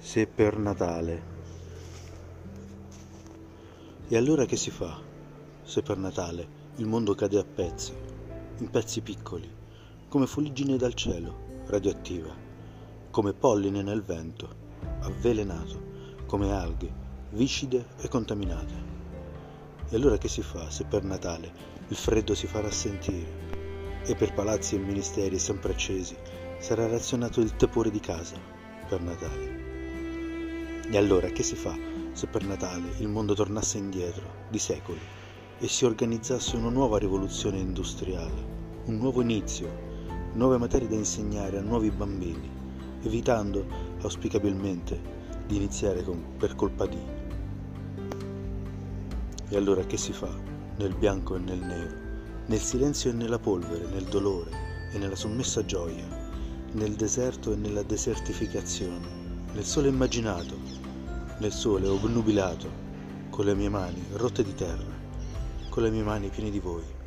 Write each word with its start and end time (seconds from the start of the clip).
se 0.00 0.28
per 0.28 0.56
Natale. 0.56 1.36
E 4.06 4.16
allora 4.16 4.46
che 4.46 4.56
si 4.56 4.70
fa 4.70 4.96
se 5.62 5.82
per 5.82 5.98
Natale 5.98 6.56
il 6.76 6.86
mondo 6.86 7.14
cade 7.14 7.38
a 7.38 7.44
pezzi, 7.44 7.92
in 8.58 8.70
pezzi 8.70 9.00
piccoli, 9.00 9.52
come 10.08 10.26
fuliggine 10.26 10.76
dal 10.76 10.94
cielo, 10.94 11.64
radioattiva, 11.66 12.34
come 13.10 13.34
polline 13.34 13.82
nel 13.82 14.02
vento, 14.02 14.48
avvelenato, 15.00 15.82
come 16.26 16.52
alghe, 16.52 16.90
viscide 17.30 17.88
e 18.00 18.08
contaminate? 18.08 18.96
E 19.88 19.96
allora 19.96 20.16
che 20.16 20.28
si 20.28 20.42
fa 20.42 20.70
se 20.70 20.84
per 20.84 21.02
Natale 21.02 21.52
il 21.88 21.96
freddo 21.96 22.34
si 22.34 22.46
farà 22.46 22.70
sentire 22.70 23.46
e 24.04 24.14
per 24.14 24.32
palazzi 24.32 24.76
e 24.76 24.78
ministeri 24.78 25.38
sempre 25.38 25.72
accesi 25.72 26.16
sarà 26.60 26.86
razionato 26.86 27.40
il 27.40 27.56
tepore 27.56 27.90
di 27.90 28.00
casa 28.00 28.36
per 28.88 29.00
Natale? 29.00 29.67
E 30.90 30.96
allora 30.96 31.28
che 31.28 31.42
si 31.42 31.54
fa 31.54 31.76
se 32.12 32.26
per 32.28 32.46
Natale 32.46 32.94
il 32.98 33.08
mondo 33.08 33.34
tornasse 33.34 33.76
indietro 33.76 34.46
di 34.48 34.58
secoli 34.58 34.98
e 35.58 35.68
si 35.68 35.84
organizzasse 35.84 36.56
una 36.56 36.70
nuova 36.70 36.96
rivoluzione 36.96 37.58
industriale, 37.58 38.56
un 38.86 38.96
nuovo 38.96 39.20
inizio, 39.20 39.68
nuove 40.32 40.56
materie 40.56 40.88
da 40.88 40.94
insegnare 40.94 41.58
a 41.58 41.62
nuovi 41.62 41.90
bambini, 41.90 42.50
evitando 43.02 43.66
auspicabilmente 44.00 44.98
di 45.46 45.56
iniziare 45.56 46.02
con 46.02 46.24
per 46.38 46.54
colpa 46.54 46.86
di. 46.86 46.98
E 49.50 49.56
allora 49.56 49.84
che 49.84 49.98
si 49.98 50.14
fa 50.14 50.34
nel 50.76 50.94
bianco 50.94 51.36
e 51.36 51.38
nel 51.38 51.60
nero, 51.60 51.96
nel 52.46 52.60
silenzio 52.60 53.10
e 53.10 53.12
nella 53.12 53.38
polvere, 53.38 53.86
nel 53.88 54.04
dolore 54.04 54.50
e 54.92 54.98
nella 54.98 55.16
sommessa 55.16 55.62
gioia, 55.66 56.06
nel 56.72 56.94
deserto 56.94 57.52
e 57.52 57.56
nella 57.56 57.82
desertificazione, 57.82 59.06
nel 59.52 59.64
sole 59.64 59.88
immaginato, 59.88 60.77
nel 61.38 61.52
sole 61.52 61.86
obnubilato, 61.86 62.86
con 63.30 63.44
le 63.44 63.54
mie 63.54 63.68
mani 63.68 64.04
rotte 64.12 64.42
di 64.42 64.54
terra, 64.54 64.98
con 65.68 65.82
le 65.84 65.90
mie 65.90 66.02
mani 66.02 66.30
piene 66.30 66.50
di 66.50 66.58
voi. 66.58 66.97